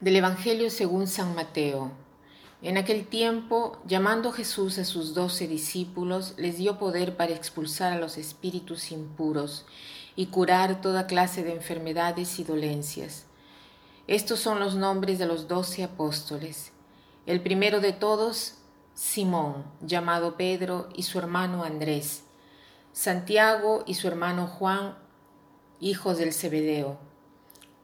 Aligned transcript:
Del 0.00 0.16
Evangelio 0.16 0.70
según 0.70 1.06
San 1.06 1.34
Mateo. 1.34 1.92
En 2.62 2.78
aquel 2.78 3.06
tiempo, 3.06 3.76
llamando 3.84 4.32
Jesús 4.32 4.78
a 4.78 4.86
sus 4.86 5.12
doce 5.12 5.46
discípulos, 5.46 6.32
les 6.38 6.56
dio 6.56 6.78
poder 6.78 7.18
para 7.18 7.34
expulsar 7.34 7.92
a 7.92 7.98
los 7.98 8.16
espíritus 8.16 8.92
impuros 8.92 9.66
y 10.16 10.28
curar 10.28 10.80
toda 10.80 11.06
clase 11.06 11.44
de 11.44 11.52
enfermedades 11.52 12.38
y 12.38 12.44
dolencias. 12.44 13.26
Estos 14.06 14.40
son 14.40 14.58
los 14.58 14.74
nombres 14.74 15.18
de 15.18 15.26
los 15.26 15.48
doce 15.48 15.84
apóstoles. 15.84 16.72
El 17.26 17.42
primero 17.42 17.80
de 17.80 17.92
todos, 17.92 18.54
Simón, 18.94 19.66
llamado 19.82 20.38
Pedro, 20.38 20.88
y 20.94 21.02
su 21.02 21.18
hermano 21.18 21.62
Andrés. 21.62 22.24
Santiago 22.94 23.84
y 23.86 23.96
su 23.96 24.08
hermano 24.08 24.46
Juan, 24.46 24.96
hijos 25.78 26.16
del 26.16 26.32
Zebedeo. 26.32 26.96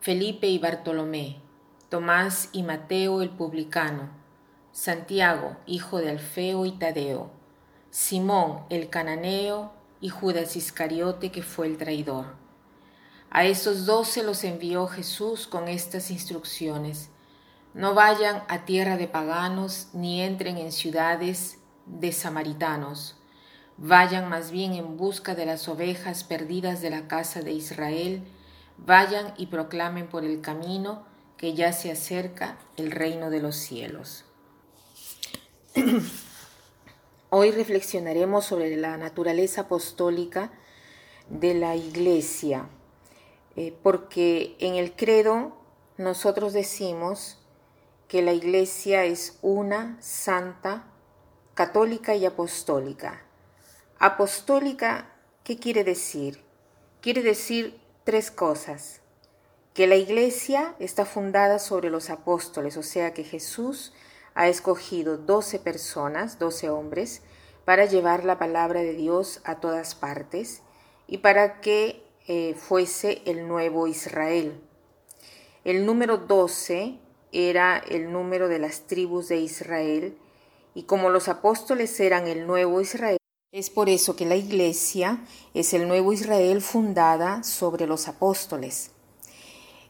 Felipe 0.00 0.46
y 0.46 0.58
Bartolomé. 0.58 1.44
Tomás 1.88 2.48
y 2.50 2.64
Mateo 2.64 3.22
el 3.22 3.30
publicano, 3.30 4.08
Santiago, 4.72 5.56
hijo 5.66 5.98
de 5.98 6.10
Alfeo 6.10 6.66
y 6.66 6.72
Tadeo, 6.72 7.30
Simón 7.90 8.62
el 8.70 8.90
cananeo 8.90 9.72
y 10.00 10.08
Judas 10.08 10.56
Iscariote 10.56 11.30
que 11.30 11.44
fue 11.44 11.68
el 11.68 11.78
traidor. 11.78 12.34
A 13.30 13.44
esos 13.44 13.86
doce 13.86 14.24
los 14.24 14.42
envió 14.42 14.88
Jesús 14.88 15.46
con 15.46 15.68
estas 15.68 16.10
instrucciones. 16.10 17.08
No 17.72 17.94
vayan 17.94 18.42
a 18.48 18.64
tierra 18.64 18.96
de 18.96 19.06
paganos 19.06 19.90
ni 19.92 20.22
entren 20.22 20.58
en 20.58 20.72
ciudades 20.72 21.58
de 21.86 22.10
samaritanos. 22.10 23.14
Vayan 23.76 24.28
más 24.28 24.50
bien 24.50 24.74
en 24.74 24.96
busca 24.96 25.36
de 25.36 25.46
las 25.46 25.68
ovejas 25.68 26.24
perdidas 26.24 26.80
de 26.80 26.90
la 26.90 27.06
casa 27.06 27.42
de 27.42 27.52
Israel. 27.52 28.26
Vayan 28.76 29.34
y 29.36 29.46
proclamen 29.46 30.08
por 30.08 30.24
el 30.24 30.40
camino 30.40 31.14
que 31.36 31.54
ya 31.54 31.72
se 31.72 31.90
acerca 31.90 32.58
el 32.76 32.90
reino 32.90 33.30
de 33.30 33.40
los 33.40 33.56
cielos. 33.56 34.24
Hoy 37.30 37.50
reflexionaremos 37.50 38.44
sobre 38.44 38.76
la 38.76 38.96
naturaleza 38.96 39.62
apostólica 39.62 40.50
de 41.28 41.54
la 41.54 41.76
iglesia, 41.76 42.68
eh, 43.56 43.76
porque 43.82 44.56
en 44.60 44.76
el 44.76 44.94
credo 44.94 45.56
nosotros 45.98 46.52
decimos 46.52 47.38
que 48.08 48.22
la 48.22 48.32
iglesia 48.32 49.04
es 49.04 49.38
una, 49.42 49.96
santa, 50.00 50.92
católica 51.54 52.14
y 52.14 52.24
apostólica. 52.24 53.24
Apostólica, 53.98 55.12
¿qué 55.42 55.58
quiere 55.58 55.84
decir? 55.84 56.42
Quiere 57.00 57.22
decir 57.22 57.80
tres 58.04 58.30
cosas 58.30 59.00
que 59.76 59.86
la 59.86 59.96
iglesia 59.96 60.74
está 60.78 61.04
fundada 61.04 61.58
sobre 61.58 61.90
los 61.90 62.08
apóstoles, 62.08 62.78
o 62.78 62.82
sea 62.82 63.12
que 63.12 63.24
Jesús 63.24 63.92
ha 64.34 64.48
escogido 64.48 65.18
doce 65.18 65.58
personas, 65.58 66.38
doce 66.38 66.70
hombres, 66.70 67.20
para 67.66 67.84
llevar 67.84 68.24
la 68.24 68.38
palabra 68.38 68.80
de 68.80 68.94
Dios 68.94 69.42
a 69.44 69.56
todas 69.56 69.94
partes 69.94 70.62
y 71.06 71.18
para 71.18 71.60
que 71.60 72.02
eh, 72.26 72.54
fuese 72.54 73.20
el 73.26 73.48
nuevo 73.48 73.86
Israel. 73.86 74.58
El 75.62 75.84
número 75.84 76.16
doce 76.16 76.98
era 77.30 77.76
el 77.76 78.10
número 78.10 78.48
de 78.48 78.58
las 78.58 78.86
tribus 78.86 79.28
de 79.28 79.40
Israel 79.40 80.16
y 80.74 80.84
como 80.84 81.10
los 81.10 81.28
apóstoles 81.28 82.00
eran 82.00 82.26
el 82.28 82.46
nuevo 82.46 82.80
Israel, 82.80 83.18
es 83.52 83.68
por 83.68 83.90
eso 83.90 84.16
que 84.16 84.24
la 84.24 84.36
iglesia 84.36 85.22
es 85.52 85.74
el 85.74 85.86
nuevo 85.86 86.14
Israel 86.14 86.62
fundada 86.62 87.42
sobre 87.42 87.86
los 87.86 88.08
apóstoles. 88.08 88.95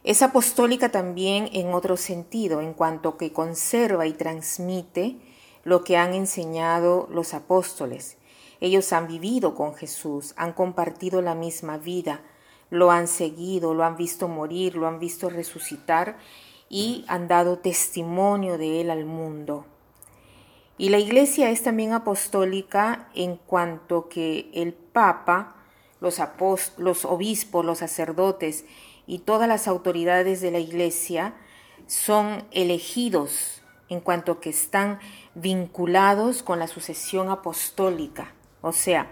Es 0.07 0.21
apostólica 0.21 0.87
también 0.87 1.49
en 1.51 1.73
otro 1.73 1.97
sentido, 1.97 2.61
en 2.61 2.71
cuanto 2.73 3.17
que 3.17 3.33
conserva 3.33 4.07
y 4.07 4.13
transmite 4.13 5.17
lo 5.65 5.83
que 5.83 5.97
han 5.97 6.13
enseñado 6.13 7.09
los 7.11 7.33
apóstoles. 7.33 8.15
Ellos 8.61 8.93
han 8.93 9.09
vivido 9.09 9.53
con 9.53 9.75
Jesús, 9.75 10.33
han 10.37 10.53
compartido 10.53 11.21
la 11.21 11.35
misma 11.35 11.77
vida, 11.77 12.21
lo 12.69 12.89
han 12.89 13.09
seguido, 13.09 13.73
lo 13.73 13.83
han 13.83 13.97
visto 13.97 14.29
morir, 14.29 14.77
lo 14.77 14.87
han 14.87 14.99
visto 14.99 15.29
resucitar 15.29 16.17
y 16.69 17.03
han 17.09 17.27
dado 17.27 17.57
testimonio 17.59 18.57
de 18.57 18.79
él 18.79 18.91
al 18.91 19.03
mundo. 19.03 19.65
Y 20.77 20.87
la 20.87 20.99
iglesia 20.99 21.49
es 21.49 21.63
también 21.63 21.91
apostólica 21.91 23.09
en 23.13 23.35
cuanto 23.35 24.07
que 24.07 24.49
el 24.53 24.73
Papa, 24.73 25.57
los, 25.99 26.21
los 26.77 27.03
obispos, 27.03 27.65
los 27.65 27.79
sacerdotes 27.79 28.63
y 29.07 29.19
todas 29.19 29.47
las 29.47 29.67
autoridades 29.67 30.41
de 30.41 30.51
la 30.51 30.59
Iglesia 30.59 31.33
son 31.87 32.45
elegidos 32.51 33.63
en 33.89 34.01
cuanto 34.01 34.39
que 34.39 34.49
están 34.49 34.99
vinculados 35.33 36.43
con 36.43 36.59
la 36.59 36.67
sucesión 36.67 37.29
apostólica. 37.29 38.33
O 38.61 38.73
sea, 38.73 39.09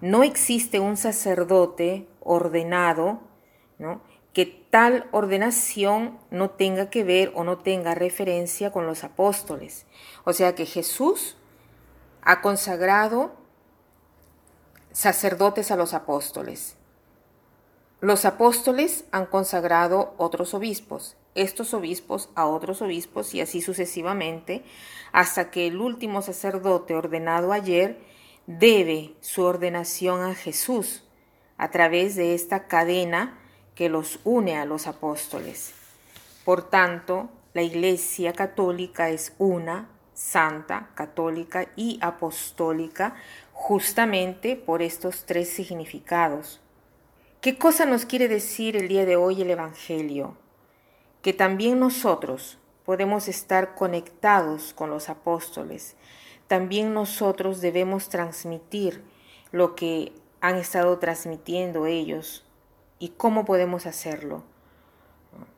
no 0.00 0.22
existe 0.22 0.80
un 0.80 0.96
sacerdote 0.96 2.08
ordenado, 2.20 3.20
¿no? 3.78 4.00
que 4.32 4.44
tal 4.44 5.08
ordenación 5.12 6.18
no 6.30 6.50
tenga 6.50 6.90
que 6.90 7.04
ver 7.04 7.32
o 7.34 7.42
no 7.42 7.56
tenga 7.56 7.94
referencia 7.94 8.70
con 8.70 8.86
los 8.86 9.02
apóstoles. 9.02 9.86
O 10.24 10.34
sea 10.34 10.54
que 10.54 10.66
Jesús 10.66 11.38
ha 12.20 12.42
consagrado 12.42 13.32
sacerdotes 14.92 15.70
a 15.70 15.76
los 15.76 15.94
apóstoles. 15.94 16.76
Los 18.06 18.24
apóstoles 18.24 19.04
han 19.10 19.26
consagrado 19.26 20.14
otros 20.16 20.54
obispos, 20.54 21.16
estos 21.34 21.74
obispos 21.74 22.28
a 22.36 22.46
otros 22.46 22.80
obispos 22.80 23.34
y 23.34 23.40
así 23.40 23.60
sucesivamente, 23.60 24.62
hasta 25.10 25.50
que 25.50 25.66
el 25.66 25.80
último 25.80 26.22
sacerdote 26.22 26.94
ordenado 26.94 27.52
ayer 27.52 27.98
debe 28.46 29.16
su 29.22 29.42
ordenación 29.42 30.22
a 30.22 30.36
Jesús 30.36 31.02
a 31.58 31.72
través 31.72 32.14
de 32.14 32.36
esta 32.36 32.68
cadena 32.68 33.40
que 33.74 33.88
los 33.88 34.20
une 34.22 34.56
a 34.56 34.66
los 34.66 34.86
apóstoles. 34.86 35.72
Por 36.44 36.62
tanto, 36.62 37.28
la 37.54 37.62
Iglesia 37.62 38.34
católica 38.34 39.10
es 39.10 39.32
una, 39.38 39.88
santa, 40.14 40.90
católica 40.94 41.70
y 41.74 41.98
apostólica, 42.00 43.16
justamente 43.52 44.54
por 44.54 44.80
estos 44.80 45.24
tres 45.24 45.48
significados. 45.48 46.60
¿Qué 47.46 47.56
cosa 47.56 47.86
nos 47.86 48.06
quiere 48.06 48.26
decir 48.26 48.76
el 48.76 48.88
día 48.88 49.06
de 49.06 49.14
hoy 49.14 49.40
el 49.40 49.50
Evangelio? 49.52 50.36
Que 51.22 51.32
también 51.32 51.78
nosotros 51.78 52.58
podemos 52.84 53.28
estar 53.28 53.76
conectados 53.76 54.72
con 54.74 54.90
los 54.90 55.08
apóstoles. 55.08 55.94
También 56.48 56.92
nosotros 56.92 57.60
debemos 57.60 58.08
transmitir 58.08 59.04
lo 59.52 59.76
que 59.76 60.12
han 60.40 60.56
estado 60.56 60.98
transmitiendo 60.98 61.86
ellos 61.86 62.44
y 62.98 63.10
cómo 63.10 63.44
podemos 63.44 63.86
hacerlo. 63.86 64.42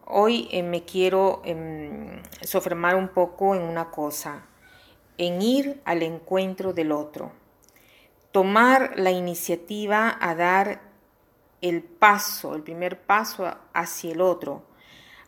Hoy 0.05 0.47
eh, 0.53 0.63
me 0.63 0.85
quiero 0.85 1.41
eh, 1.47 2.21
sofremar 2.43 2.97
un 2.97 3.09
poco 3.09 3.55
en 3.55 3.63
una 3.63 3.91
cosa, 3.91 4.45
en 5.17 5.41
ir 5.41 5.81
al 5.87 6.03
encuentro 6.03 6.75
del 6.75 6.93
otro, 6.93 7.33
tomar 8.31 8.93
la 8.99 9.11
iniciativa 9.11 10.19
a 10.21 10.35
dar 10.35 10.88
el 11.61 11.83
paso, 11.83 12.55
el 12.55 12.63
primer 12.63 13.01
paso 13.01 13.53
hacia 13.73 14.13
el 14.13 14.21
otro. 14.21 14.63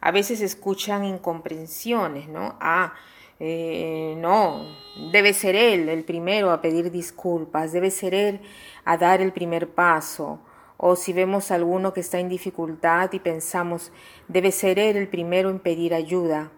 A 0.01 0.11
veces 0.11 0.41
escuchan 0.41 1.05
incomprensiones, 1.05 2.29
¿no? 2.29 2.57
Ah, 2.61 2.95
eh, 3.39 4.15
no, 4.19 4.67
debe 5.13 5.33
ser 5.33 5.57
él 5.57 5.89
el 5.89 6.05
primero 6.05 6.51
a 6.51 6.61
pedir 6.61 6.91
disculpas, 6.91 7.73
debe 7.73 7.91
ser 7.91 8.15
él 8.15 8.41
a 8.85 8.97
dar 8.97 9.21
el 9.21 9.33
primer 9.33 9.69
paso. 9.69 10.41
O 10.77 10.97
si 10.97 11.13
vemos 11.13 11.51
a 11.51 11.57
alguno 11.57 11.93
que 11.93 12.01
está 12.01 12.19
en 12.19 12.29
dificultad 12.29 13.13
y 13.13 13.19
pensamos, 13.19 13.93
debe 14.29 14.53
ser 14.53 14.79
él 14.79 14.97
el 14.97 15.09
primero 15.09 15.51
en 15.51 15.59
pedir 15.59 15.95
ayuda. 15.95 16.51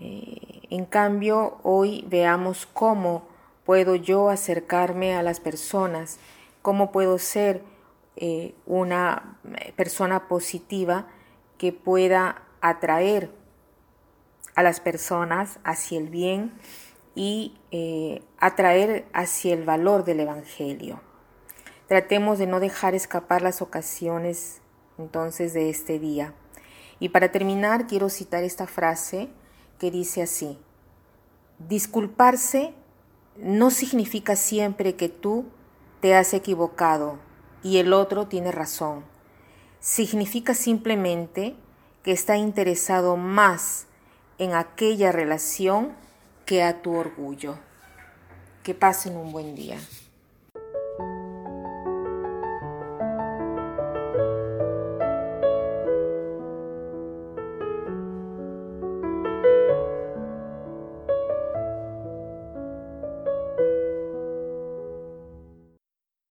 Eh, 0.00 0.62
en 0.70 0.86
cambio, 0.86 1.58
hoy 1.62 2.04
veamos 2.08 2.66
cómo 2.66 3.28
puedo 3.64 3.94
yo 3.94 4.30
acercarme 4.30 5.14
a 5.14 5.22
las 5.22 5.38
personas, 5.38 6.18
cómo 6.62 6.90
puedo 6.90 7.18
ser 7.18 7.62
eh, 8.16 8.54
una 8.66 9.38
persona 9.76 10.28
positiva 10.28 11.06
que 11.58 11.72
pueda 11.72 12.42
atraer 12.60 13.30
a 14.54 14.62
las 14.62 14.80
personas 14.80 15.58
hacia 15.64 15.98
el 15.98 16.08
bien 16.08 16.52
y 17.14 17.58
eh, 17.70 18.22
atraer 18.38 19.06
hacia 19.12 19.54
el 19.54 19.64
valor 19.64 20.04
del 20.04 20.20
Evangelio. 20.20 21.00
Tratemos 21.86 22.38
de 22.38 22.46
no 22.46 22.60
dejar 22.60 22.94
escapar 22.94 23.42
las 23.42 23.62
ocasiones 23.62 24.60
entonces 24.98 25.54
de 25.54 25.70
este 25.70 25.98
día. 25.98 26.34
Y 26.98 27.08
para 27.08 27.32
terminar 27.32 27.86
quiero 27.86 28.08
citar 28.10 28.44
esta 28.44 28.66
frase 28.66 29.28
que 29.78 29.90
dice 29.90 30.22
así, 30.22 30.58
disculparse 31.58 32.74
no 33.36 33.70
significa 33.70 34.36
siempre 34.36 34.96
que 34.96 35.08
tú 35.08 35.46
te 36.00 36.14
has 36.14 36.34
equivocado 36.34 37.18
y 37.62 37.78
el 37.78 37.92
otro 37.92 38.26
tiene 38.26 38.52
razón. 38.52 39.04
Significa 39.80 40.54
simplemente 40.54 41.56
que 42.02 42.12
está 42.12 42.36
interesado 42.36 43.16
más 43.16 43.86
en 44.38 44.54
aquella 44.54 45.12
relación 45.12 45.92
que 46.46 46.62
a 46.62 46.82
tu 46.82 46.94
orgullo. 46.94 47.58
Que 48.62 48.74
pasen 48.74 49.16
un 49.16 49.32
buen 49.32 49.54
día. 49.54 49.78